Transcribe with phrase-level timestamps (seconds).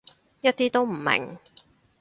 [0.41, 1.37] 一啲都唔明